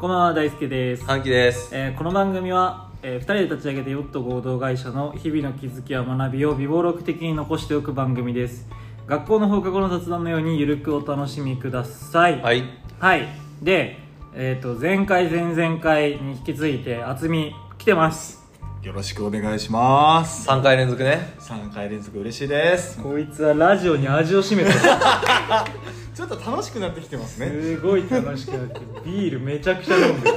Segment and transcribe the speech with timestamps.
[0.00, 1.70] こんばんは大輔です、歓喜です。
[1.72, 8.68] えーこの番組は、え2人で立ち上げたヨット合同会社の日々の気づきや学びを微暴録的に残しておく番組です。
[9.08, 12.40] 学校の放課後の雑談のようにゆるくお楽しみください。
[12.40, 12.62] はい。
[13.00, 13.26] はい。
[13.60, 13.98] で、
[14.34, 18.40] えー、と前回前々回に引き続いて厚み来てます。
[18.84, 20.48] よろしくお願いします。
[20.48, 21.34] 3回連続ね。
[21.40, 23.02] 3回連続嬉しいです。
[23.02, 24.76] こいつはラジオに味を占めてる
[26.18, 27.46] ちょっと楽しくなってきてますね。
[27.48, 30.36] すごい楽しくなってビールめちゃくちゃ飲んでる。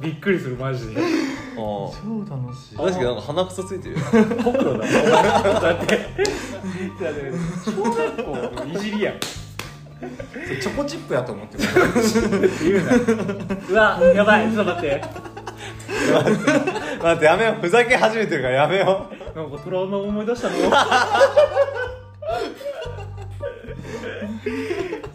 [0.00, 1.00] びっくりするマジで。
[1.00, 1.08] うん
[1.56, 1.90] 超
[2.30, 2.76] 楽しい。
[2.76, 3.96] 確かになんか鼻くそついてる。
[3.96, 4.00] よ
[4.44, 5.96] ほくろだだって。
[5.96, 7.32] だって
[7.64, 8.30] 小学校
[8.64, 9.18] のいじりやん。
[9.18, 11.64] チョコチップやと思ってる。
[12.62, 14.52] 言うなうわやばい。
[14.52, 15.02] ちょっと待って。
[17.02, 17.60] 待ってやめよう。
[17.60, 20.54] ふざけ始めてるからやめよなんかトラウマ思い出したの？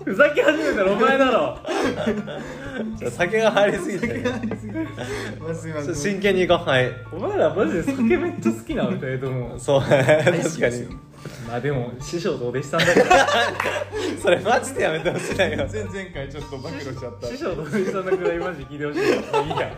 [0.04, 1.58] ふざけ始めたらお前だろ。
[3.10, 4.08] 酒が入りすぎて。
[4.08, 4.26] る
[5.56, 9.60] すいません真剣にいこうはいお前らマジで酒めっちゃ好きなの二人とも。
[9.60, 9.82] そう。
[9.82, 11.14] ね確かに。
[11.48, 13.28] まあでも師匠とお弟子さんだから。
[14.22, 17.28] それマジでやめてほしいなよ前々回ちょっと暴露しちゃった。
[17.28, 19.72] 師匠とお弟子さんのくらいマジ聞いてほしいまあいいや。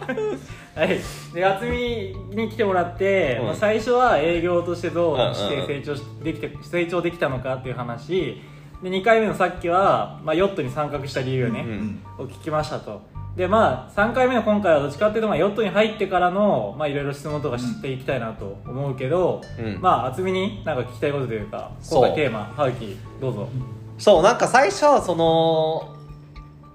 [0.75, 0.99] はい。
[1.33, 3.45] で渥美に来てもらって、うん。
[3.47, 8.41] まあ、最初は営業としてどうして成長しできて成長できたのかっていう話
[8.81, 13.01] で2回目のさっきは、まあ、ヨットに参画した理由ね、うんを聞きましたと。
[13.35, 21.99] でまあ3回目の今回はどっちかっていうと、まあ、ヨットに入ってからのまあいろいろ質問とか知っていきたいなと思うけど、うんまあ渥美になんか聞きたいことというかそう。
[21.99, 23.49] 今回テーマハウキーどうぞ。
[23.97, 25.95] そうなんか最初はその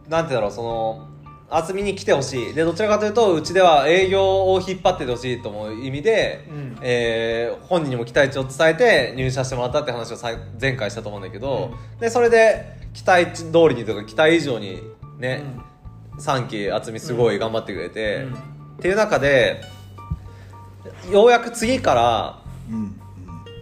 [0.08, 1.09] なんてだろうその
[1.50, 2.54] 厚みに来てほしい。
[2.54, 6.78] でどちらかというとうちでは営業を引っ張っててほしいと思う意味で、うん。
[6.80, 10.16] えー本人にも期待値を伝えて入社してもらったって話を
[10.60, 14.80] 前回したと思うんだけど、でそれで期待値通りにとか期待以上に
[15.18, 15.42] ね、
[16.18, 18.34] 3期厚みすごい頑張ってくれて、うん。
[18.34, 18.36] っ
[18.80, 19.62] ていう中で
[21.12, 22.38] ようやく次から
[22.70, 22.96] うん。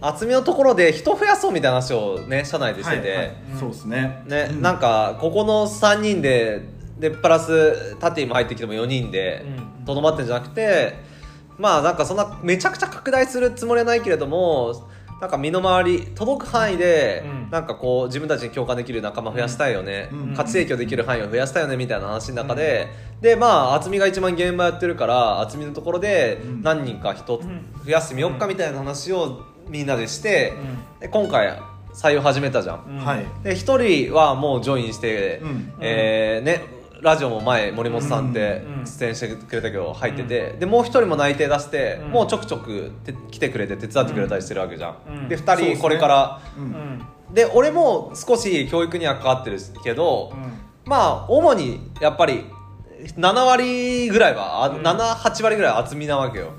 [0.01, 3.09] 厚みのところで人増やそうみたいな話をね社内でしてて。
[3.09, 3.35] はいはい。
[3.59, 4.23] そうですね。
[4.27, 4.61] ね、うん。
[4.61, 6.61] なんかここの3人で
[6.99, 9.45] でプラスタティも入ってきても4人で
[9.79, 9.85] うん。
[9.85, 10.99] とどまってんじゃなくて
[11.57, 14.89] まあなんかそんなめちゃくちゃ拡大するつもりはないけれども
[15.19, 17.49] なんか身の回り届く範囲で、うん。
[17.49, 20.33] なんかこう自分たちに共感できる仲間増やしたいよね、うん。
[20.35, 22.87] 価値提供できる範囲を増やしたいよねみたいな話の中で、
[23.19, 26.61] でまあ渥美が一番現場やってるから渥美のところでうん。
[26.61, 27.39] 何人か人ん。
[27.85, 30.53] 増やしてみよっかみたいな話をみんなでして、
[30.99, 31.59] うで今回
[31.93, 32.99] 採用始めたじゃん。
[32.99, 32.99] ん。
[32.99, 33.25] はい。
[33.43, 35.73] で一人はもうジョインして、うん。
[35.81, 42.11] えーねラジオも前森本さんってうん出演してくれたけど入ってて、でもう一人も内定出して、うん。
[42.11, 45.29] もうちょくちょくて来てくれて手伝ってくれたりしてるわけじゃん、うん。
[45.29, 45.67] でそうですね。
[45.67, 46.41] 二人これから。
[46.57, 46.67] ううん。
[46.69, 50.53] んで俺も少し教育には関わってるけど、うん。
[50.85, 52.45] まあ主にやっぱり
[53.17, 54.81] 7割ぐらいは、あうん。
[54.81, 56.58] 78割ぐらいは厚みなわけよ、ううんんう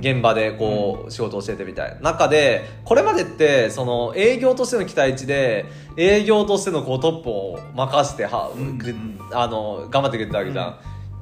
[0.00, 1.94] 現場でこう仕事を教えてみたい。
[1.96, 8.94] な中でこれまでってその営業としての期待値で営業としてのこうトップを任しては、うんく
[9.32, 10.78] あの頑張ってくれてたわけじゃん、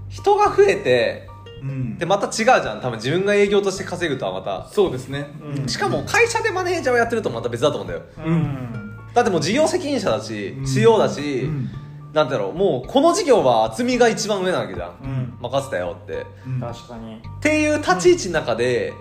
[0.09, 1.29] 人が増えて
[1.63, 1.99] うん。
[1.99, 2.81] でまた違うじゃん。
[2.81, 4.69] 多分自分が営業として稼ぐとはまた。
[4.69, 5.27] そうですね。
[5.59, 5.69] うん。
[5.69, 8.03] しかも会社でマネージャーをやってるとまた別だと思うんだよ。
[8.25, 8.97] うん。
[9.15, 10.67] だってもう事業責任者だしうん。
[10.67, 11.71] CEO だし、うん
[12.15, 15.39] なんだろうもうこの事業は厚みが一番上なわけじゃん、うん。
[15.41, 16.25] 任せたよって。
[16.47, 16.61] うん。
[16.61, 17.17] 確かに。
[17.17, 18.93] っていう立ち位置の中で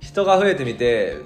[0.00, 1.18] 人が増えてみて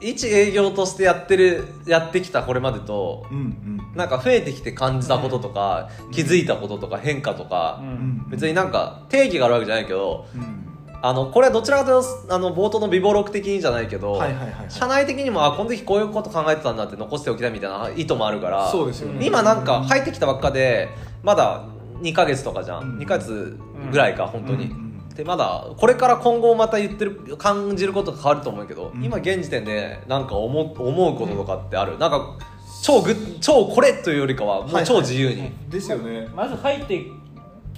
[0.00, 3.96] 一営業としてやってるやってきたこれまでとうんうん。
[3.96, 7.90] なんか増えてきて感じたこととか、気づいたこととか変化とかう、うん
[8.26, 8.30] ん。
[8.30, 10.67] 別になんか定義があるわけじゃないけどうん
[11.00, 14.70] あのこれはどちらかというとあの冒頭の微暴録的にじゃないけど、はいはいはいはい。
[14.70, 19.24] 社内的にもあこの時こういうこと考えてたんだって残しておきたいみたいな意図もあるからそうですよね。
[19.26, 20.88] 今なんか入ってきたばっかで
[21.22, 21.64] まだ
[22.00, 22.98] 2ヶ月とかじゃん、うん。
[22.98, 23.56] 2ヶ月
[23.90, 24.88] ぐらいか本当に、うんうん
[25.18, 29.04] でまだこれから今後また言ってる感じることが変わると思うけど、うん。
[29.04, 32.38] 今現時点でなんか思う思うこととかってある、なんか
[32.84, 36.28] 超グッ超これというよりかはもう超自由に、ですよね。
[36.36, 37.04] まず入って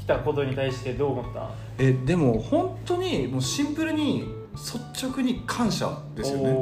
[0.00, 1.50] きたことに対してどう思った？
[1.78, 4.24] えでも本当にもうシンプルに
[4.54, 6.52] 率直に感謝ですよね。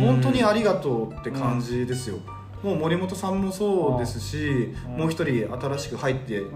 [0.00, 2.18] 本当にありがとうって感じですよ、
[2.62, 4.96] もう森本さんもそうですし、うん。
[4.98, 6.50] もう一人新しく入ってくる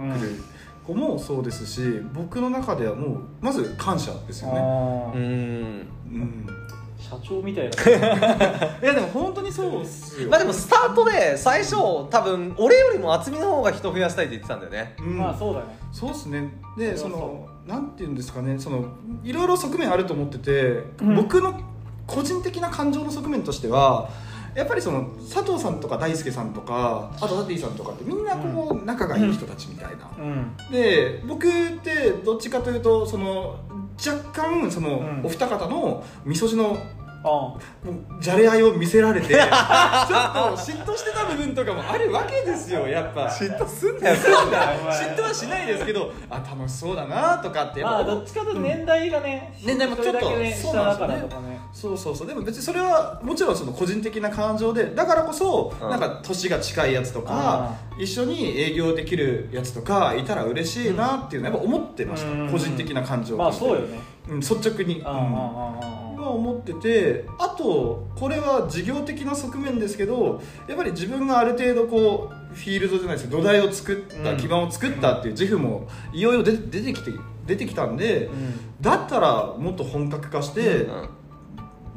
[0.85, 1.81] 子もそうですし
[2.13, 4.59] 僕の中ではもうまず感謝ですよね、
[5.15, 6.47] うんうん、
[7.13, 7.71] 社長みたいな。
[8.83, 10.31] いやでも本当にそうっすよ。
[10.31, 14.95] まあでもスタートで最初多分俺よりも厚みの方が人増やしたいって言ってたんだよね。
[14.99, 15.19] うん。
[15.19, 15.79] まあそうだね。
[15.93, 16.53] そうっすね。
[16.77, 18.59] でそのなんていうんですかね。
[18.59, 18.85] その
[19.23, 21.17] いろいろ側面あると思ってて、うん。
[21.17, 21.55] 僕の
[22.07, 24.09] 個人的な感情の側面としては
[24.55, 30.55] やっぱりその佐藤さんとか大輔さんとかあとダディさんとかってみんなこう仲がいい人たちみたいな、うん。
[30.71, 31.51] で僕っ
[31.83, 33.57] てどっちかというとその
[34.05, 35.21] 若干その、うん。
[35.25, 39.49] お二方のみそじのあもうじゃれ合いを見せられて ちょっと
[40.57, 43.27] 嫉妬してた部分とかもあるわけですよやっぱ。
[43.27, 44.17] 嫉妬すんなよ。
[44.17, 51.29] 嫉妬はしないですけどあ楽しそうだなとかってまあどっちかというと年代がね、年代もちょっとねそうなんですかね。
[51.73, 52.27] そうそうそう。
[52.27, 55.91] でも別にそれはもちろんその個人的な感情でだからこそ、うん。
[55.91, 62.51] なんか年が近いやつとか一緒に営業できるやつとかいたら嬉しいなっていうのはやっぱ思ってました、うん。
[62.51, 63.99] 個人的な感情まあそうよね。
[64.29, 65.07] うん、率直に、うん。
[65.07, 65.19] あああ
[65.83, 74.37] あは思っててあとこれは事業的な側面ですけどやっぱり自分がある程度こうフィールドじゃないですけど土台を作った、うん。
[74.37, 77.11] 基盤を作ったっていう自負もいよいよ出てきて
[77.47, 78.55] 出てきたんで、うん。
[78.81, 81.09] だったらもっと本格化して、うん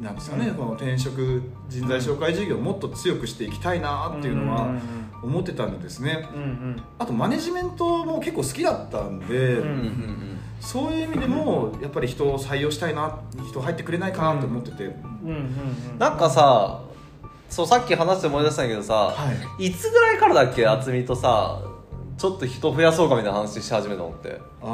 [0.00, 0.54] なんですかね、うん。
[0.54, 4.80] この転職人材紹介事業をもっと強くしていきたいなっていうのはうん
[5.22, 6.28] 思ってたんでですね。
[6.34, 6.82] うんうん。
[6.98, 10.38] あとマネジメントも結構好きだったんで、うんうんうん。
[10.60, 15.36] そういう意味でもやっぱり人を採用したいな人入ってくれないかなと思ってて、うんうん
[15.92, 15.98] うん。
[15.98, 16.82] なんかさ
[17.48, 19.14] そうさっき話して思い出したんだけどさ、は
[19.58, 19.66] い。
[19.66, 21.62] い、つぐらいからだっけ渥美とさ
[22.18, 24.40] ちょっと人増やそうかみたいな話し始めたのって。
[24.62, 24.66] あ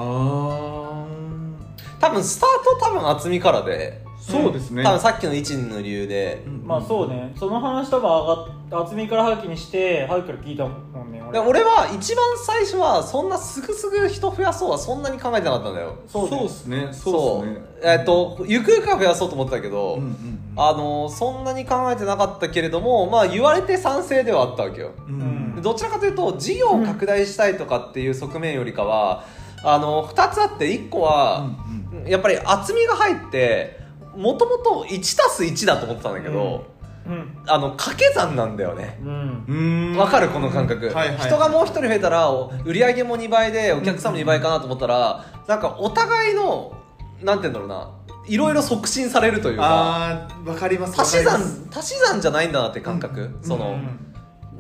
[2.03, 2.51] 多分スター
[2.81, 4.03] ト多分渥美からで。
[4.19, 7.35] そうですね、多分さっきの一人の理由で、まあそうね。
[7.37, 15.99] その話多分上がっ厚みからはきにしてはきから聞いたもんねで俺は一番最初はそんなすぐすぐ人増やそうはそんなに考えてなかったんだよ。
[16.07, 16.89] そうねですね。
[16.93, 17.67] そそううですね。
[17.83, 24.93] えっとゆくゆくは増やそうと思ってたけど、うんうんあのそんなに考えてなかったけれどもまあ言われて賛成ではあったわけよ。
[25.09, 25.21] うん。
[25.21, 29.25] うんでどちらかというと事業を拡大したいとかっていう側面よりかは、
[29.65, 31.47] あの2つあって1個は、
[32.07, 33.81] やっぱり厚みが入って
[34.17, 36.67] もともと 1+1 だと思ってたんだけど、
[37.07, 37.39] うん。
[37.47, 38.99] あの掛け算なんだよね。
[39.03, 39.45] うん。
[39.49, 39.97] うん。
[39.97, 41.17] わかるこの感覚、はいはい。
[41.19, 46.77] 人がもう1人増えたらお売り上げも2倍でお客さんも2倍かなと思ったら、なんかお互いの
[47.23, 47.91] なんて言うんだろうな
[48.27, 51.41] いろいろ促進されるというか、ああわかります足し算
[51.73, 53.39] 足し算じゃないんだなって感覚、うん。
[53.43, 54.12] その、うん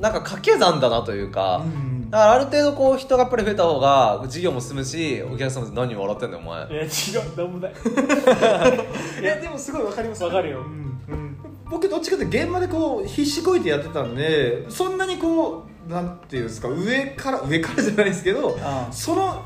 [0.02, 6.70] なんか掛け算だなというか、うんだからある程度こう人がやっぱり増えた方が事業も進むしお客さんも何笑ってんだよお前。
[6.70, 7.72] いや違うなんもない。
[9.22, 10.22] いやでもすごいわかります。
[10.22, 10.58] わかるよ。
[10.58, 10.64] うん
[11.08, 11.36] うん。
[11.70, 18.58] 僕どっちかというと現場でこう必死こいてやってたんでそんなにこうなんていうんですか上から上からじゃないですけど
[18.90, 19.42] その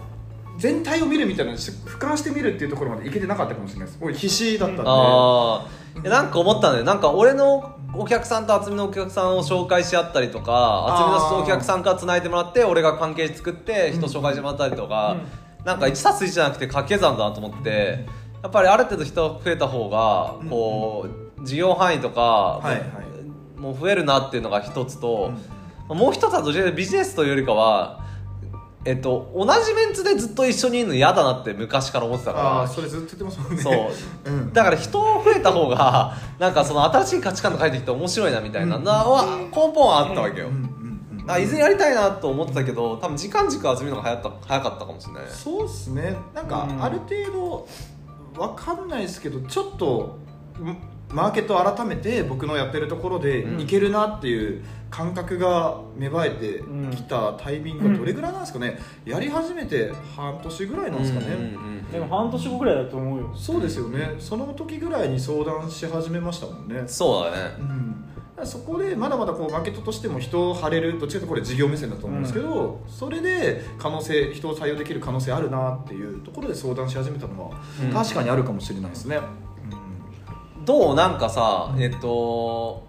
[0.59, 3.99] 全体を見るみたいなし俯瞰して見るっていうところまでいけてなかったかもしれないです。
[4.01, 4.83] 俺必死だったんで。
[4.87, 6.85] ああなんか思ったんだよ。
[6.85, 15.17] なんか俺のお客さんと渥美のお客さんを紹介し合ったりとか渥美のお客さんからつないでもらって俺が関係作って人紹介してもらったりとか、
[15.65, 18.07] なんか 1+1 じゃなくて掛け算だなと思って
[18.43, 21.07] やっぱりある程度人が増えた方がこ
[21.39, 22.83] う事業範囲とか、はいはい。
[23.57, 25.33] もう増えるなっていうのが一つと、
[25.89, 28.05] もう一つはどちらかビジネスというよりかは
[28.87, 33.57] えっと、同じメンツでずっと一緒にいるの嫌だなって昔から思ってたああかそれずっと言ってますもんね。
[33.57, 33.91] らそう。
[34.31, 34.53] うん。
[34.53, 40.77] だから人増えた方が なんかその新しい価値観が返ってきて面白いなみたいなのは根本はあったわけよ、うんうんうん
[41.29, 45.23] あいずれやりたいなと思ってたけど多分時間軸集めるのが早った早かったかもしれない。
[45.29, 46.17] そうっすね。
[46.33, 46.81] なんかうん。
[46.81, 47.67] ある程度
[48.41, 50.19] わかんないですけどちょっと
[50.63, 50.77] ん
[51.11, 53.61] マーケットを改めて僕のやってるところでうん。
[53.61, 56.63] いけるなっていう感覚が芽生えて
[56.95, 63.33] きたタイミングがどれぐらいなんですかね、やり始めて半年ぐらいなんですかね、うんうんうんでも半年後ぐらいだと思うよ。
[63.37, 64.17] そうですよね。
[64.19, 66.83] その時ぐらいに相談し始めましたもんね。
[66.89, 67.55] そうだね。
[67.61, 67.63] う
[68.43, 68.45] ん。
[68.45, 77.93] そこでまだまだこうマーケットとしても人を張れるどっちかというとこれ事業目線だと思うんですけど、それで可能性人を採用できる可能性あるなっていうところで相談し始めたのは、うん。
[77.93, 79.21] 確かにあるかもしれないですね、
[80.67, 82.85] どうなんかさえっと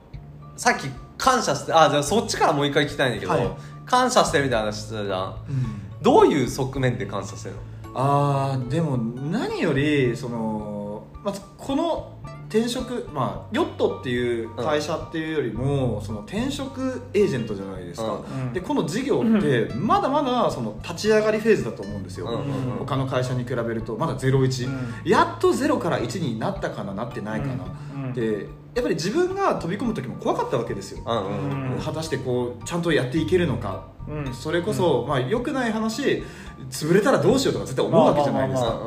[0.57, 3.49] さっき感謝してあじゃあそっちからもう一回聞きたいんだけど、はい。
[3.85, 5.35] 感謝してるみたいな話してたじゃん。
[5.49, 6.01] うん。
[6.01, 7.61] どういう側面で感謝してるの？
[7.93, 12.13] あーでも何よりそのまずこの
[12.49, 18.53] 転職まあヨットっていう会社っていうよりも、その転職エージェントじゃないですか、うん。
[18.53, 22.33] でこの事業ってまだまだその立ち上がりフェーズだと思うんですよ、うん。
[22.33, 22.71] うん。
[22.71, 25.09] うん他の会社に比べるとまだ01、うん。
[25.09, 28.13] やっと0から1になったかななってないかな、うん。
[28.13, 31.17] でやっぱり自分が飛び込む時も怖かったわけですよ、うん。
[31.17, 31.73] うん。
[31.73, 31.79] うん。
[31.81, 34.33] 果たしてこうちゃんとやっていけるのか、うん。
[34.33, 36.23] それこそ、まあ良くない話
[36.69, 38.79] 潰れたらどうしようとか絶対思うわけじゃないですか、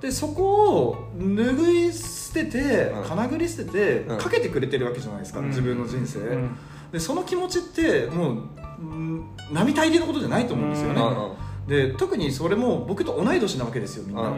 [0.00, 3.04] でそこを拭い捨てて、うん。
[3.04, 4.18] かなぐり捨てて、うん。
[4.18, 5.48] かけてくれてるわけじゃないですか、うん。
[5.48, 6.56] 自分の人生、うん。
[6.92, 8.36] でその気持ちってもう
[8.80, 11.66] うん並大抵のことじゃないと思うんですよね、うんうん。
[11.66, 14.30] で特にそれも僕と同い年なわけですよみんな、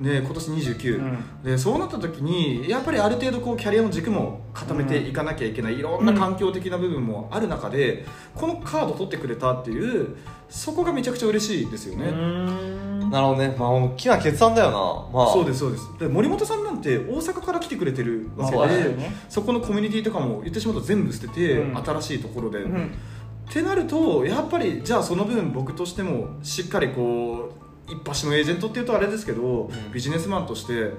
[0.00, 1.42] で今年29、うん。
[1.44, 10.16] でそうなった時にやっぱりある程度こうキャリアの軸も固めていかなきゃいけない、いろんな環境的な部分もある中でこのカード取ってくれたっていう
[10.48, 13.54] そこがめちゃくちゃ嬉しいですよね、うんなるほどね。
[13.58, 15.18] まあ大きな決断だよな。
[15.18, 15.32] まあ。
[15.32, 15.90] そうですそうです。
[15.98, 19.14] で森本さんなんて大阪から来てくれてるわけでよね。
[19.28, 21.76] そこのコミュニティとかも言ってしまうと全部捨てて、うん。
[21.76, 22.86] 新しいところで、うん。
[23.48, 27.52] ってなるとやっぱりじゃあその分僕としてもしっかりこ
[27.88, 29.70] う一発のエージェントっていうとあれですけど、ん。
[29.92, 30.92] ビジネスマンとして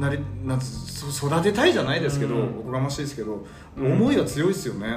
[0.00, 2.42] なりなん育てたいじゃないですけど、うん。
[2.60, 3.44] おこがましいですけど、
[3.76, 4.96] うん思いが強いですよね、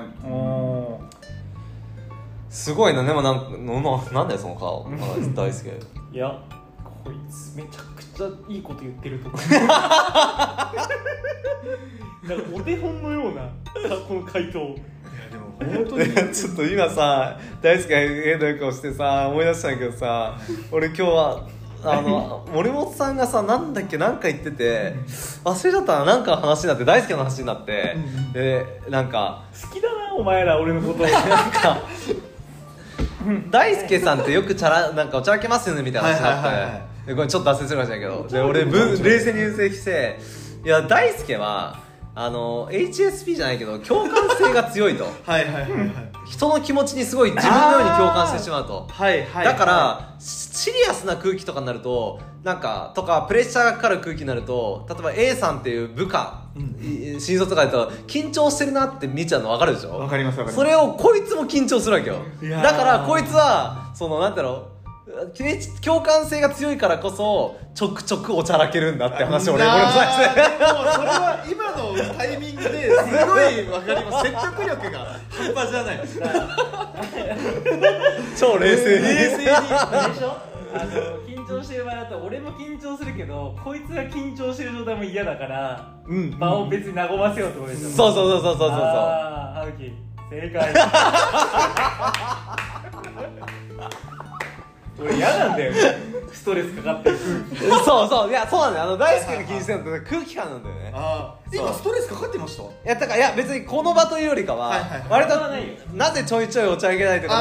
[2.50, 3.04] すごいな。
[3.04, 4.90] でもなんののなんだよその顔。
[4.90, 6.38] まあ大好きいや
[6.84, 9.42] こいつめちゃくちゃいいこと言ってると思う。
[12.28, 13.50] なんかお手本のような
[14.08, 14.76] この回答。
[15.32, 16.14] でも本当に。
[16.36, 20.38] ちょっと今さ大好きな変な顔してさ思い出したんだけどさ
[20.70, 21.48] 俺今日は
[21.84, 24.94] あの 森本さんがさなんだっけなんか言ってて
[25.46, 27.96] 忘れちゃったななんかの話になって大好きな話になって。
[28.34, 31.04] でなんか好きだなお前ら俺のこと。
[31.04, 31.78] なんか
[33.50, 38.28] 大輔さんってよくチャラなんかおちゃらけますよねみたいな話になって、はいはいはいはでこれちょっと脱線するかもしれないけど。
[38.28, 40.20] で俺冷静に分析して
[40.64, 41.81] いや大輔は
[42.14, 45.06] あの HSP じゃないけど共感性が強いと。
[45.26, 45.92] はいはいはいはい。
[46.26, 48.88] 人の気持ちにすごい自分のように共感してしまうと。
[48.92, 56.42] はいはいだから、シリアスな空気とかになるとなんかとかプレッシャーがかかる空気になると例えば A さんっていう部下、
[56.80, 59.98] い新卒とかだと緊張してるなって見ちゃうの分かるでしょ？
[59.98, 60.64] わかりますわかります。
[60.64, 62.18] それをこいつも緊張するわけよ。
[62.62, 64.81] だからこいつはそのなんだろう
[65.84, 70.48] 共感性が強いからこそちょくちょくおちゃらけるんだって話を俺俺もさせてでも
[70.94, 74.26] それは今のタイミングですごいわかります。
[74.30, 76.00] 説得力が半端じゃない。
[78.38, 79.08] 超冷静に。
[79.08, 79.46] 冷静に。
[79.46, 80.38] でしょ
[80.74, 80.92] あの
[81.28, 86.38] 緊張してる場合だと俺も緊張するけどこいつが緊張してる状態も嫌だから、うん。
[86.38, 87.90] 場を別に和ませようってことでしょ。
[87.90, 89.92] そうそうそうそうそうそうああハウキ
[90.30, 90.74] 正解
[95.04, 95.74] 俺嫌なんだよ
[96.32, 97.18] ストレスかかってる。
[97.84, 98.30] そうそう。
[98.30, 98.86] いやそうなんだよ。
[98.86, 100.92] あの大輔が気にしてるのって空気感なんだよね。
[100.94, 102.64] あー今ストレスかかってました？
[102.64, 105.02] いやだからいや別にこの場というよりかは、はいはいはい。
[105.10, 107.40] 割とないよなぜちょいちょいお茶あげないとかな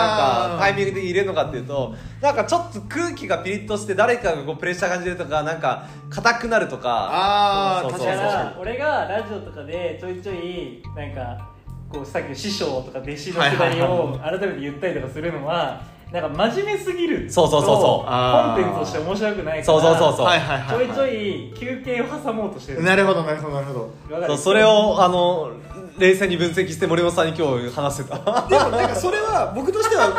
[0.57, 7.09] んかタイミング的に入れるのかっていうとなんかちょっと空気がピリッとして誰かがこうプレッシャー感じるとかなんか硬くなるとか。
[7.13, 11.47] あーそうそうそうだから俺がラジオとかでちょいちょいなんか
[11.93, 15.81] こうさっきの師匠とか弟子のくだりを改めて言ったりとかするのは
[16.13, 18.11] なんか真面目すぎるとそうそうそうそう。
[18.11, 20.27] コンテンツとして面白くないからそうそうそうそう。
[20.27, 22.83] はいはいはいちょいちょい休憩を挟もうとしてる。
[22.83, 24.27] なるほどなるほどなるほど。
[24.27, 25.53] そうそれをあの
[25.99, 28.17] 冷静に分析して森本さんに今日話してた。
[28.49, 30.15] でもなんかそれは僕としてはうん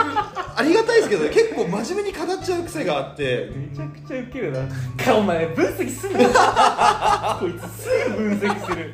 [0.60, 3.52] ありがたいですけど結構真面目に語っちゃう癖があって。
[3.54, 4.60] めちゃくちゃウケるな。
[5.04, 8.94] かお前分析すんなこいつすぐ分析する。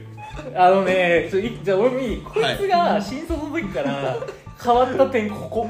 [0.56, 2.22] あのねちょいじゃあ俺もいい。
[2.24, 4.18] こいつが新卒の時から
[4.64, 5.48] 変わった点ここ。
[5.50, 5.70] こ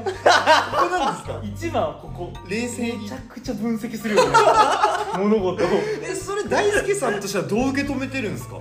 [0.90, 1.40] なんですか？
[1.42, 2.32] 一番はここ。
[2.48, 3.02] 冷静に。
[3.02, 4.34] めちゃくちゃ分析するよね。
[5.18, 5.68] 物事を。
[6.02, 8.56] えそれ大輔さんとしてはどう受け止めてるんですか？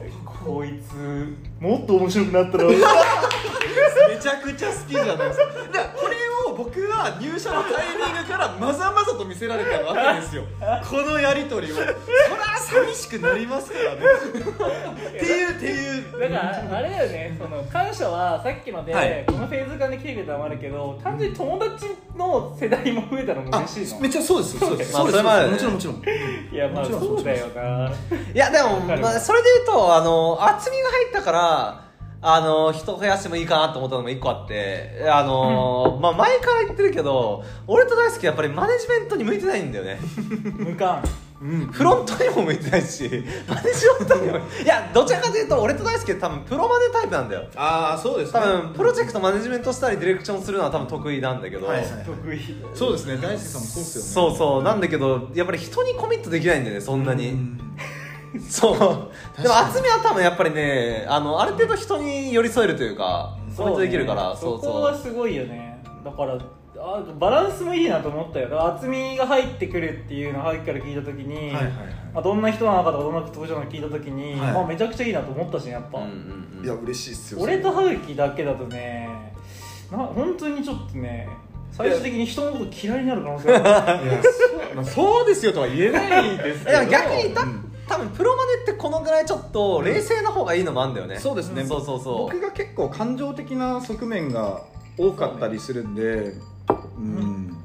[0.46, 0.94] こいつ
[1.60, 2.66] もっと面白くなったら。
[4.08, 5.46] めちゃくちゃ好きじゃないですか
[6.58, 10.42] 僕は入社のタイミングからまざまざと見せられたわけですよ。
[10.90, 11.76] このやり取りを。
[11.76, 11.94] そりゃ
[12.58, 14.02] 寂しくなりますからね。
[15.08, 16.20] っていうっていう。
[16.20, 19.24] だからあれだよねその感謝はさっきので、はい。
[19.28, 24.00] このフェーズ感で来てくれたのもあるけど単純に友達の世代も増えたのもあ嬉しいの。
[24.02, 24.94] めっちゃそうですそうです。
[24.94, 26.04] まあそうですそれもあもちろんもちろん。
[26.52, 27.92] いやまあもちろんそうだよな。
[28.34, 31.87] いやでも、まあ、それで言うとあの厚みが入ったから
[32.22, 40.00] あの人増やしてもいいかなと思ったのも一個あってあの、まあ前から言ってるけど俺と大好きやっぱりマネジメントに向いてないんだよね。
[40.58, 41.04] 無感
[41.40, 41.68] うん。
[41.68, 43.04] フロントにも向いてないし
[43.48, 44.38] マネジメントにも。
[44.38, 47.46] いやどちらかというと俺と大好き多分プロマネタイプなんだよ。
[47.56, 52.40] ああそうです多分プロジェクトマネジメントしたりディレクションするのは多分得意なんだけど、はいはい得意。
[52.74, 53.18] そうですね。
[53.18, 54.30] 大輔さんもそうですよね。
[54.32, 54.64] そうそう。
[54.64, 57.60] なんだけどやっぱり人にコミットできないんだよねそんなに、うん
[58.50, 59.42] そう。
[59.42, 64.62] でも厚みは多分やっぱりねあのある程度人に寄り添えるというかコミットできるからそそう。
[64.62, 65.84] そうがすごいよね。
[66.04, 66.38] だから
[66.80, 68.66] あバランスもいいなと思ったよ。
[68.66, 71.64] 厚みが入ってくるっていうのをさっきから聞いた時に、はいはいはい。
[72.14, 74.52] まあ、どんな人なのかとかどんな特徴なのか聞いた時に、はい。
[74.54, 76.66] まあ、めちゃくちゃいいなと思ったしやっぱ、うんうんうん。
[76.66, 77.40] いや嬉しいっすよ。
[77.42, 79.34] 俺と葉月だけだとね
[79.92, 81.28] な本当にちょっとね
[81.72, 84.06] 最終的に人のこと嫌いになる可能性がある。
[84.06, 86.86] いやそうまあそうですよとは言えないですけど。
[86.86, 91.20] 逆に言ったうん多分プロマネってこのぐらいちょっと冷静な方がいいのもあるんだよね。
[91.20, 91.66] そうですね。
[91.66, 92.18] そうそうそう。
[92.34, 94.62] 僕が結構感情的な側面が
[94.98, 96.34] 多かったりするんで
[96.98, 97.58] うん。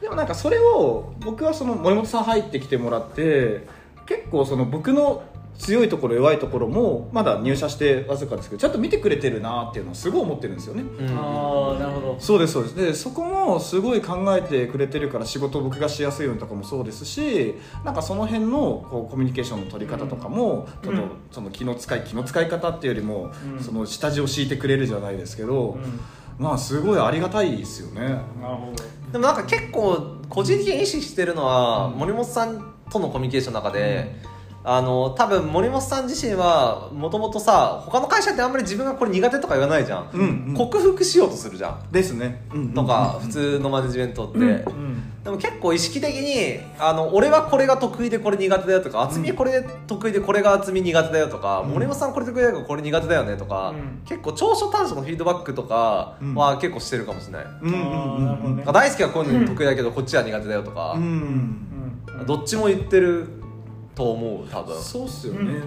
[0.00, 3.66] でもなんかそれを僕はその森本さん入ってきてもらって
[4.06, 5.24] 結構その僕の
[5.58, 11.08] 強いところ弱いところもまだ入社してわずかですけどちゃんと見てくれてるなっていうのをすごい思ってるんですよね、うん。
[11.18, 12.16] ああなるほど。
[12.18, 12.76] そうですそうです。
[12.76, 21.10] でそこもすごい考えてくれてるから仕事を僕がしやすいようにとかもそうですしなんかその辺のこうコミュニケーションの取り方とかも、ちょっとうん。
[21.30, 23.62] その気の使い気の使い方っていうよりも、うん。
[23.62, 26.00] その下地を敷いてくれるじゃないですけど、うん。
[26.38, 28.00] まあすごいありがたいですよね。
[28.02, 28.84] なるほど。
[29.12, 34.16] でもなんか結構個人的に意識してるのは、うん森本さんとのコミュニケーションの中で、
[34.68, 41.92] あの多分森本さん自身はもともとさ他の会社ってあんまり自分がこれ苦手とか言わないじゃん、うん、うん、克服しようとするじゃん。
[41.92, 51.70] ですね、うんとか、普通のマネジメントって、うんでも結構意識的にあの俺はこれが得意でこれ苦手だよとか厚みこれ得意でこれが厚み苦手だよとか、うん。
[51.70, 54.02] 森本さんこれ得意だけどこれ苦手だよねとか、うん。
[54.04, 57.44] 結構長所短所のフィードバックとかは結構してるかもしれない、
[58.72, 60.92] 大好きはこういうの得意だけどこっちは苦手だよとか。
[60.92, 62.26] うん、うんうん。
[62.26, 63.26] どっちも言ってる
[63.96, 64.80] と思う多分。
[64.80, 65.62] そうっすよね、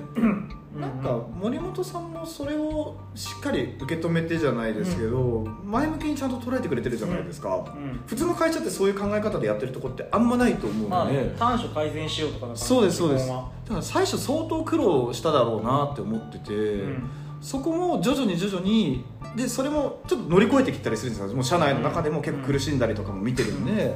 [0.80, 8.00] なんか森本さんもそれをしっかり受け止めてじゃないですけど、前向きにちゃんと捉えてくれてるじゃないですか、うん。
[8.06, 13.28] 普通の会社ってそういう考え方でやってるとこってあんまないと思うまあので、短所改善しようとかそうですそうです。
[13.28, 17.10] だから最初相当苦労しただろうなって思ってて、うん。
[17.42, 19.06] そこも徐々に徐々に
[19.36, 23.96] でそれもちょっと乗り越えてきたりするんですよもう社内の中でも結構苦しんだりとかも見てるんで、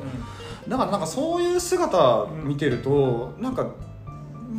[0.67, 3.67] だからなんかそういう姿見てると、なんか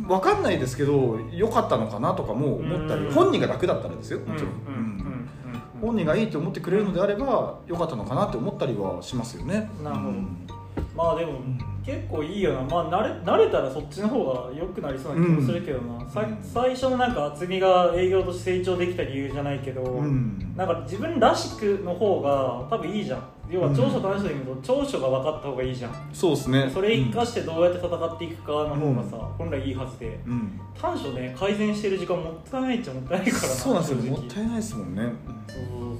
[0.07, 4.33] 分かんないですけど良かったのかなとかも思ったり、うん本人が楽だったらですようん。
[4.33, 4.57] もちろん、うん。
[4.57, 5.29] うん。
[5.73, 5.81] うん。
[5.81, 9.69] 本人がいいと思ってくれるのであれば良かったのかなって思ったりはしますよね。
[9.83, 10.09] なるほど。
[10.09, 10.47] うん。
[10.95, 11.39] まあでも
[11.85, 12.61] 結構いいよな。
[12.61, 20.53] まあ慣れ慣れたらそっちの方が良くなりそうな気もするけどな、さ最初のなんか厚みが営業として成長できた理由じゃないけど、うん。
[20.55, 26.09] なんか自分らしくの方が多分いいじゃん要は長所短所で言うと長所が分かった方がいいじゃん。
[26.11, 26.69] そうですね。
[26.73, 30.19] それ生かしてどうやって戦っていくかの方がさ、本来いいはずで。
[30.25, 30.59] うん。
[30.79, 35.03] 短所ね改善してる時間もったいないっちゃもったいないからなそうなんですよもったいないですもんね。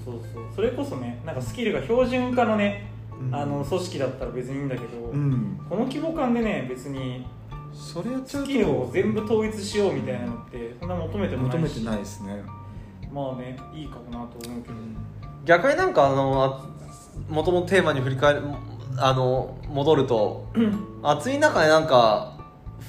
[0.06, 0.44] そうそうそうそう。
[0.56, 3.36] それこそねなんかスキルが標準化のね、うん。
[3.36, 5.60] あの組織だったら別にいいんだけど、うん。
[5.70, 7.26] この規模感でね別に
[7.74, 11.58] それやっちゃうスキルをと全部統一しようみたいなのってそんな求めてもないし。
[11.58, 12.44] 求めてないですね。
[13.14, 14.76] まあねいいかもなと思うけど、
[15.46, 16.75] 逆になんかあの
[17.30, 18.44] もともとテーマに振り返る
[18.98, 20.48] あの戻ると
[21.04, 22.38] 厚みの中でなんか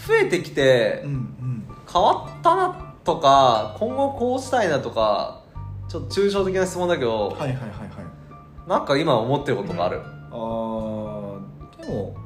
[0.07, 1.66] 増えてきてうんうん。
[1.92, 5.42] 変わったなとか今後こうしたいなとか
[5.88, 8.68] ちょっと抽象的な質問だけど、はいはいはいはい。
[8.68, 12.16] なんか今思ってることがある、あーでも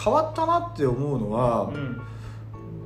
[0.00, 2.00] 変わったなって思うのは、うん。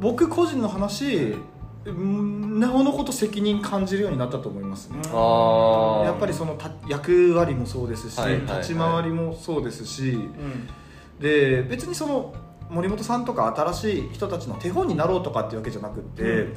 [0.01, 1.45] 僕個人の話うん
[1.93, 8.59] なおのこと責任感じるようになったと思いますね、やっぱりそのた役割もそうですし、はいはいはい。
[8.59, 10.69] 立ち回りもそうですしうん。
[11.21, 12.35] で別にその
[12.71, 16.55] 森本さんとか新しい人たちの手本になろうとかっていうわけじゃなくって、うん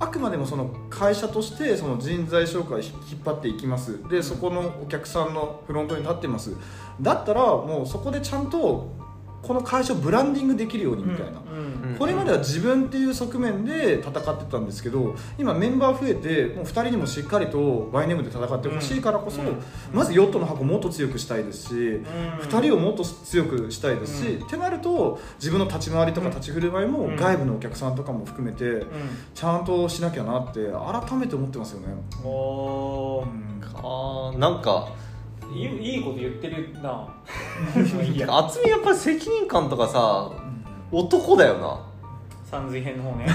[0.00, 2.92] あくまでもその会社としてその人材紹介を引っ
[3.24, 4.08] 張っていきます。
[4.08, 6.54] でそこのお客さんのフロントに立ってます。
[7.00, 8.92] だったらもうそこでちゃんと
[9.42, 19.56] この会社をブランディングできるようにみたいな、うんうんこれまでは自分っていう側面で戦ってたんですけど今メンバー増えてもう2人にもしっかりとバイネームで戦ってほしいからこそ、うん
[19.92, 24.46] まずヨットの箱をもっと強くしたいですし、うん2人をもっと強くしたいですし、うん。
[24.46, 27.16] ってなると自分の立ち回りとかうん立ち振る舞いもうん。
[27.16, 28.86] 外部のお客さんとかも含めてうん。
[29.34, 30.70] ちゃんとしなきゃなって
[31.08, 31.86] 改めて思ってますよね。
[32.24, 33.26] おー。
[33.74, 34.38] あー。
[34.38, 34.92] なんか
[35.52, 37.08] いいいいこと言ってるな。
[38.02, 40.30] いいや厚みやっぱり責任感とかさ
[40.92, 41.86] 男だよな。
[42.44, 43.26] 三髄編の方ね。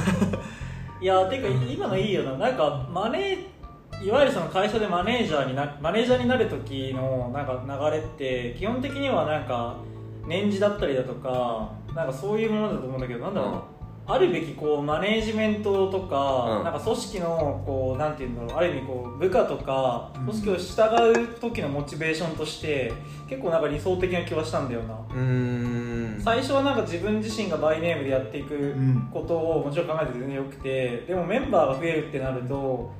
[1.02, 2.38] いやてか今のいいよな。
[2.38, 9.78] なんかマネーいわゆるその会社でマネージャーになマネージャーになる時のなんか流れって基本的にはなんか
[10.26, 13.62] 年次だったりだとかなんかそういうものだと思うんだけどなんだろう、うん
[14.06, 16.64] あるべきこうマネージメントとか、うん。
[16.66, 20.26] なんか組織のこうなんていうんだろうある意味こう部下とかうん。
[20.26, 22.92] 組織を従う時のモチベーションとして
[23.30, 26.22] 結構なんか理想的な気はしたんだよな、うーん。
[26.22, 29.10] 最初はなんか自分自身がバイネームでやっていくん。
[29.14, 32.92] ことをもちろん考えて全然よくてでもメンバーが増えるってなると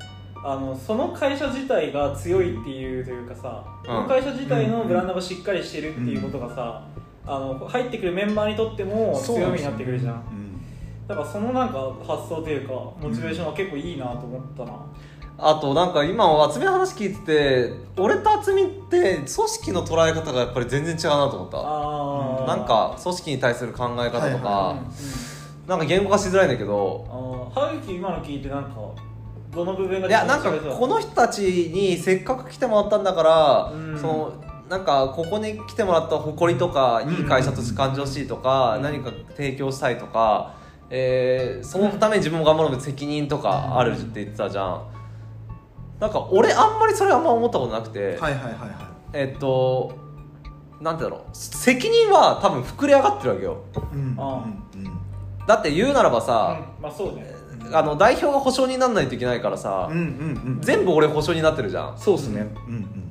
[0.46, 3.86] あのその会社自体が強いっていうというかさ、うん。
[3.86, 6.88] その会社自体のブランドがしっかりしてるっていうことがさ、
[7.26, 10.14] あの入ってくるメンバーにとっても強みになってくるじゃん。
[10.16, 10.43] うん
[11.08, 14.74] だからそのなんか発想というかモチベーションは結構いいなと思ったな、
[15.38, 22.56] あとなんか今厚みの話聞いてて俺と厚みって組織の捉え方がやっぱり全然違うなと思った。
[22.56, 25.24] なんか組織に対する考え方とか、はいはいうんうん
[25.64, 27.08] なんか言語化しづらいんだけど。
[27.56, 27.68] あー。
[27.74, 28.72] 歯茎今の聞いてなんか
[29.50, 31.40] どの部分がいやなんかこの人たち
[31.74, 33.98] にせっかく来てもらったんだから、うん。
[33.98, 34.34] その
[34.70, 40.56] なんかここに来てもらった誇りとかいい会社として感じほしいとか、何か提供したいとか、
[40.96, 44.84] えーそのために自分も頑張るの責任とかあるって言ってたじゃん。
[46.00, 49.98] なんか俺あんまりそれあんま思ったことなくて、はいはいはいはえっと
[50.80, 51.22] なんてだろう。
[51.34, 53.64] 責任は多分膨れ上がってるわけよ。
[53.76, 55.00] いうんあうんうん。
[55.48, 57.34] だって言うならばさ、まあそうね。
[57.72, 60.62] あの代表が保証にならないといけないからさ、うんうんうん。
[60.62, 61.98] 全部俺保証になってるじゃん。
[61.98, 62.42] そうですね。
[62.68, 63.10] うんうん。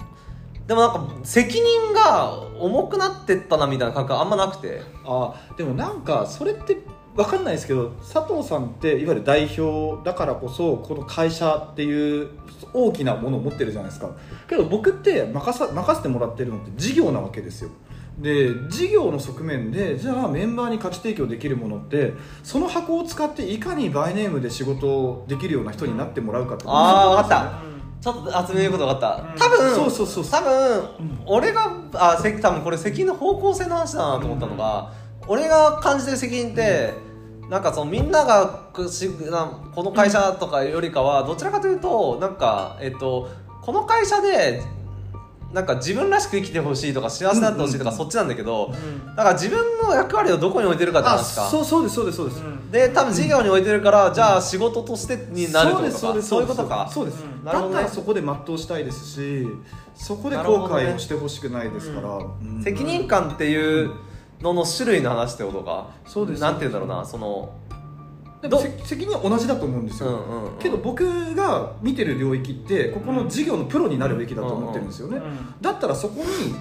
[0.66, 4.83] でもなんか責任が重くなってったなみたいな感覚あんまなくて。
[5.05, 6.77] あでもなんかそれって
[7.14, 12.31] 分かんないですけど佐藤さんっていわゆる代表だからこそこの会社っていう
[12.72, 14.11] 大きなものを持ってるじゃないですか。
[14.48, 17.70] けど僕って任さ任せてもらってるのって事業なわけですよ。
[18.18, 27.70] で事業の側面でじゃあメンバーに価値提供できるものってその箱を使っていかにバイネームで仕事をできるような人になってもらうかってことああ分かっうん。
[27.70, 27.72] た
[28.03, 29.22] ちょっと集めること分かった。
[29.22, 29.38] うん。
[29.38, 30.40] 多分そうそうそうそう。
[30.40, 30.83] 多分
[31.25, 34.92] 俺があせ多分これ責任の方向性の話だなと思ったのが、
[35.29, 36.95] 俺が感じてる責任って、
[37.49, 43.29] なんかそのみんながくしなこの会社とかよりかはどちらかというとなんかえっと
[43.61, 44.63] この会社で
[45.53, 49.07] なんか自分らしく生きてほしいとか幸せになってほしいとかそっちなんだけど、うん。
[49.15, 51.47] だから自分の役割をどこに置いてるかってあ話か。
[51.51, 56.89] そうそうですそうですそうです、うんで多分事業に置いてるから、じゃあ仕事としてになるとかそうですそういうことか。
[56.91, 59.47] そうです、だったらそこで全うしたいですし
[59.95, 62.63] そこで後悔をしてほしくないですから、うん。
[62.63, 63.91] 責任感っていう
[64.42, 65.88] のの種類の話ってことか？
[66.05, 66.40] そうです。
[66.40, 67.55] なんて言うんだろうなその
[68.42, 70.59] でもせ責任は同じだと思うんですよ、うんうんうん。
[70.59, 75.55] けど僕が見てる領域ってここの事業のプロになるべきだと思ってるんですよね、うん。
[75.61, 76.55] だったらそこに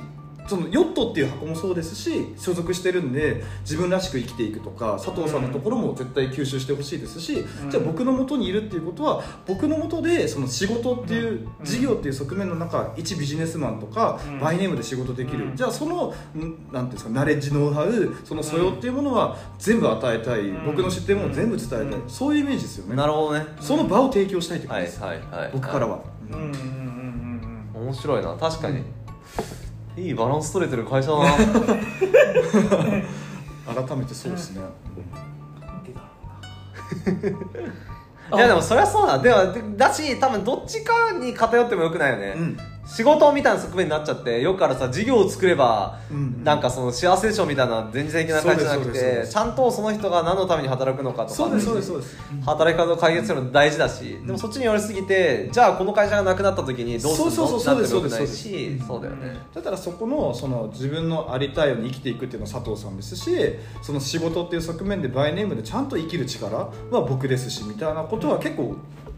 [0.47, 7.69] そのヨットっていう箱もそうですし所属してるんで自分らしく生きていくとか佐藤さんのところも絶対吸収してほしいですし、うん。
[7.69, 11.65] じゃあ僕の元にいるっていうことは僕の元でその仕事っていううん。
[11.65, 14.39] 事業っていう側面の中一ビジネスマンとかうん。
[14.39, 15.55] バイネームで仕事できる、うん。
[15.55, 20.65] じゃあそのんなんていうんですかナレッジノウハウその素養っていうものは全部与えたい、うん。
[20.65, 22.09] 僕の知ってるものを全部伝えたい、うん。
[22.09, 22.95] そういうイメージですよね。
[22.95, 23.45] なるほどね。
[23.59, 25.49] その場を提供したいってことはいです、はいはい。
[25.53, 25.99] 僕からは、
[26.31, 26.81] うんうんうんうん
[27.73, 28.35] 面白いな。
[28.35, 28.83] 確かに、
[29.97, 31.31] いいバランス取れてる会社だな。
[33.85, 34.61] 改めてそうですね、
[38.33, 39.19] いやでもそりゃそうだ。
[39.19, 42.57] でもでだし多分どっちかに偏ってもよくないよね、うん
[42.93, 52.17] 仕事みたいな側面になっちゃってよくあるさ事業を作れば、うんなんかその幸せでしょみたいな全然的な感じじゃなくてちゃんとその人が何のために働くのかとかそうですそうですそうです。
[52.43, 57.31] 働き方を解決するの大事だし、でもそっちに寄りすぎてじゃあこの会社がなくなった時にどうするの？
[57.31, 58.27] そうそうそうそうそう。
[58.27, 59.37] しそうだよね。
[59.53, 63.31] だったらそこのその自分のありたいように生きていくっていうのは佐藤さんですし
[63.83, 68.75] その仕事っていう側面でバイネームでちゃんと生きる力は僕ですしみたいなことは結構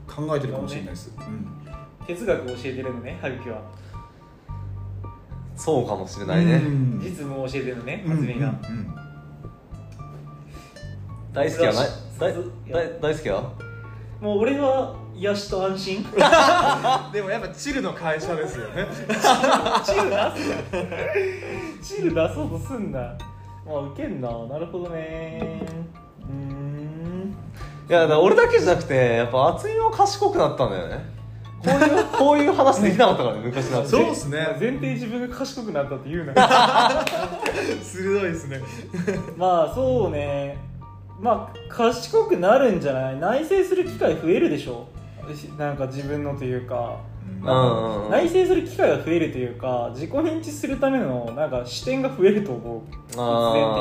[0.08, 1.63] 考えてるかもしれないです、うん
[2.08, 3.62] 哲学を教えてるのね春樹は。
[5.56, 7.00] そうかもしれないね、うん。
[7.00, 8.50] 実務を教えてるのねうん初めが。
[8.50, 8.94] うん
[11.34, 11.84] 大好きはな。
[11.84, 11.88] い
[13.02, 13.52] 大好きは
[14.22, 16.06] もう俺は癒しと安心。
[17.12, 18.86] でもやっぱチルの会社ですよね。
[19.84, 20.34] チル出すな
[21.82, 23.00] チル出そうとすんな。
[23.66, 24.30] まあウケんな。
[24.48, 25.62] なるほどね。
[26.22, 27.36] うーん。
[27.90, 31.06] いやだから俺だけじゃなくてやっぱ厚みも賢くなったんだよね
[31.64, 34.58] こういうこういう話できなかったからね昔のそうっすね。
[34.60, 36.34] 前提自分が賢くなったって言うな
[37.82, 38.62] 鋭いですね。
[39.38, 40.58] まあそうね。
[41.20, 43.20] まあ賢くなるんじゃない？
[43.20, 44.86] 内省する機会増えるでしょ？
[45.58, 46.98] なんか自分のというか。
[48.12, 52.82] 内省する機会が増えるというか自己認知するためのなんか視点が増えると思う。
[53.08, 53.26] 必然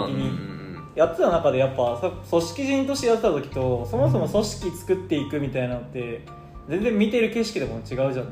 [0.07, 0.53] 的に。
[0.95, 6.21] やってた中でやっぱさ組織人としてやってた時とそもそも組織作っていくみたいなのって
[6.69, 8.15] 全然見てる景色でも違うじゃん。
[8.15, 8.23] ね、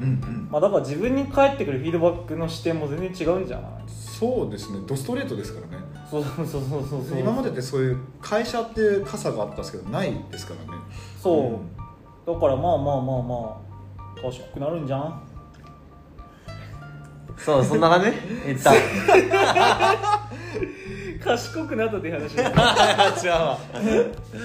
[0.00, 0.18] うんうん。
[0.20, 0.48] うんうん。
[0.50, 3.70] まあ、だから自分に返ってくるフィードバックの視点も全然違うんじゃない？
[3.88, 4.78] そうですね。
[4.86, 5.82] ドストレートですからね。
[6.10, 7.18] そうそうそうそうそう。
[7.18, 10.78] 今までってそういう会社って傘があったんですけどないですからね。
[11.20, 11.36] そう、
[12.30, 12.34] うん。
[12.34, 13.60] だからまあまあまあま
[14.18, 15.22] あ賢くなるんじゃん？
[17.38, 18.02] そうそんな感
[18.46, 18.52] じ？
[18.52, 18.74] 一旦。
[21.24, 22.34] 賢くなったっていう話。
[22.38, 23.58] 違うわ。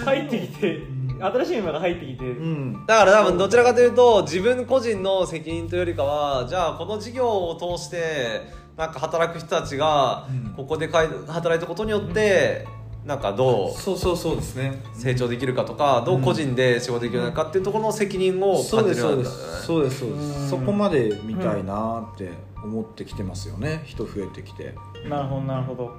[0.06, 0.82] 入ってきて
[1.20, 2.86] 新しい馬が入ってきて、うん。
[2.86, 8.42] だから多分どちらかというと自分個人の責任というよりかはじゃあこの事業を通して
[8.78, 10.54] なんか働く人たちがうん。
[10.54, 12.66] ここでかい働いたことによって
[13.06, 14.82] なんかどうそうそうそうですね。
[14.94, 19.64] 成長できるかとかどう個人で仕事できるのかっていうところの責任を感じるようになったんだよね。
[19.66, 20.42] そうですそうです。
[20.42, 20.50] うん。
[20.50, 22.32] そこまで見たいなって
[22.64, 23.84] 思ってきてますよね。
[23.86, 24.76] 人増えてきて、
[25.08, 25.86] なるほどなるほど。
[25.86, 25.90] う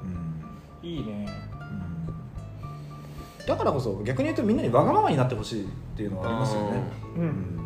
[0.87, 0.87] ん。
[0.87, 1.26] いいね
[3.48, 6.82] だからこそ逆に言うとみんなにわがままになってほしいっていうのはありますよね、
[7.16, 7.26] ううん。
[7.28, 7.61] ん。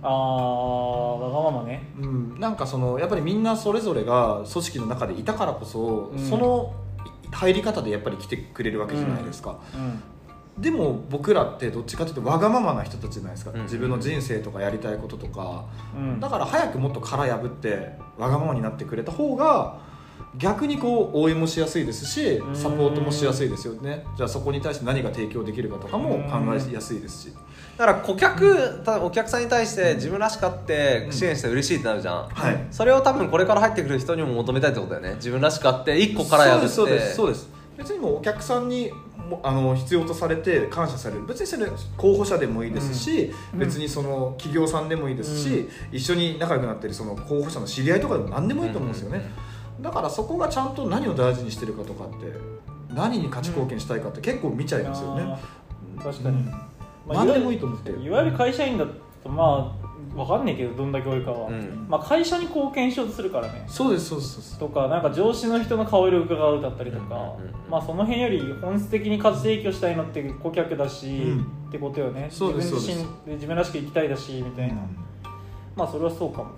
[0.00, 1.82] あーわがままね。
[2.00, 6.18] うん、なんかそのやっぱりみんなそれぞれが組織の中でいたからこそ、うん。
[6.18, 6.72] その
[7.32, 10.62] 入り方でやっぱり来てくれるわけじゃないですか、うん。
[10.62, 13.62] でも僕らってどっちかというとわがままな人たちじゃないですか、うん。
[13.62, 15.64] 自分の人生とかやりたいこととか、
[15.96, 16.20] うん。
[16.20, 19.87] だから早くもっと殻破ってわがままになってくれた方が
[20.36, 22.54] 逆にこう応援もしやすいですしうん。
[22.54, 24.04] サポートもしやすいですよね。
[24.16, 27.34] じゃあそこに対して何が提供できるかとかも考えやすいですし、
[27.76, 32.66] だから顧客たお客さんに対して自分らしかって支援して嬉しいってなるじゃん、はい。
[32.70, 35.14] それを多分これから入ってくる人にも求めたいってことだよね。
[35.14, 36.68] 自分らしかって一個から破って。
[36.68, 38.90] そうですそうです別にもうお客さんに
[39.30, 41.26] もあの必要とされて感謝される。
[41.26, 43.58] 別にそれ候補者でもいいですし、うん。
[43.60, 49.30] 別にその企業さんでもいいですし、一緒に仲良くなってるその候補者の知り合いとかでも何でもいいと思うんですよね、
[49.80, 52.32] だからそこがちゃんと何を大事にしてるかとかって
[52.92, 56.44] 何に価値貢献したいかって結構見ちゃいますよね、あー確かに、うん。
[56.46, 56.60] ま
[57.10, 58.86] あ何でもいいと思ってるいわゆる会社員だ
[59.22, 61.86] とまあわかんないけどどんだけ多いかは、うん。
[61.88, 63.64] まあ、会社に貢献しようとするからね。
[63.68, 71.46] そうですそうですとかなんか上司の人の顔色を伺うだったりとか、うんうんうんまあその辺より本質的に価値提供したいのって顧客だし、うん。
[71.68, 72.28] ってことよね。
[72.30, 74.96] 自分自身で自分らしく生きたいだしみたいな、うん。
[75.76, 76.50] まあそれはそうかも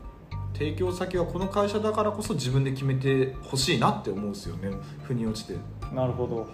[0.60, 4.68] 提供先はこの会社だからこそ自分で決めてほしいなって思うんですよね。
[5.04, 5.56] 腑に落ちて。
[5.94, 6.46] なるほど。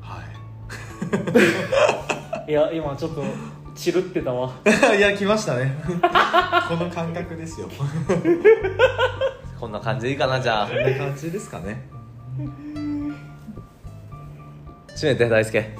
[0.00, 0.24] は
[2.48, 2.50] い。
[2.52, 3.22] や今ちょっと
[3.74, 4.50] チルってたわ。
[4.96, 5.76] いや来ましたね。
[6.66, 7.68] この感覚ですよ。
[7.68, 7.84] こ
[9.60, 10.66] こんな感じでいいかなじゃあ。
[10.66, 11.86] んな感じですかね。
[14.96, 15.76] 締めて大輔。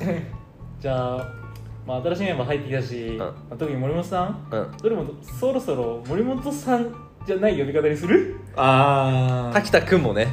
[0.82, 1.43] じゃあ、
[1.86, 3.18] まあ、新しいメンバー入ってきたし、ん。
[3.18, 4.48] まあ特に森本さん？
[4.50, 4.76] うん。
[4.78, 6.94] どれもそろそろ森本さん
[7.26, 8.36] じゃない呼び方にする？
[8.56, 10.28] あ滝田君もね。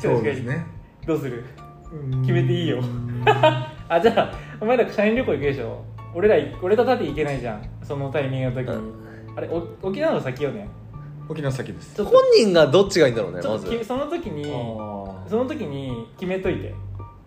[0.00, 0.64] そうですね。
[1.06, 1.44] どうする？
[1.90, 2.80] 決決めていいよ。
[3.88, 5.84] あじゃあお前ら社員旅行行くでしょ
[6.14, 7.62] 俺ら俺とタティ行けないじゃん。
[7.82, 8.78] そのタイミングの時に、う
[9.34, 9.38] ん。
[9.38, 10.68] あれお沖縄の先よね？
[11.28, 12.02] 沖縄先です。
[12.02, 13.84] 本人がどっちがいいんだろうねまず。
[13.84, 16.74] その時にあその時に決めといて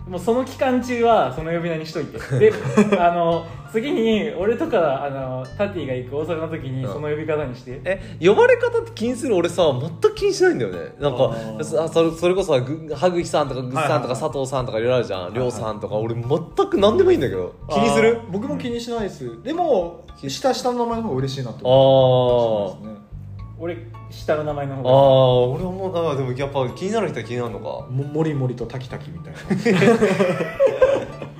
[0.08, 2.18] もうその期間中はその呼び名にしといて。
[2.40, 2.52] で
[3.00, 6.94] あの次に俺とかあのタティが行く大阪の時にうん。
[6.94, 10.94] その呼び方にして、え呼ばれ方って気にする俺さ全く気にしないんだよね。
[11.00, 11.32] なんか
[11.88, 15.34] それそれこそぐ羽口さんとかぐっさんとか佐藤さんとかいろいろあるじゃん。
[15.34, 15.96] りょうさんとか。
[15.96, 16.24] 俺全
[16.70, 17.54] く何でもいいんだけど。
[17.70, 18.20] 気にする？
[18.30, 19.42] 僕も気にしないです。
[19.42, 23.01] でも下下の名前の方が嬉しいなって思いますね
[23.62, 23.78] 俺
[24.10, 24.90] 下の名前のあ方が。
[24.90, 24.94] ー
[25.56, 27.66] 俺はもうあーでもやっぱ気になる人は気になるのか。
[27.92, 29.40] ももりもりとタキタキみたいな。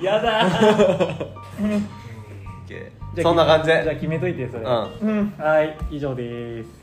[0.00, 1.26] やだー。
[2.68, 2.78] じゃ
[3.18, 3.66] あそんな感じ。
[3.66, 4.62] じゃあで決めといてそれ。
[4.62, 5.08] うん。
[5.08, 5.34] うん。
[5.36, 6.81] はい以上です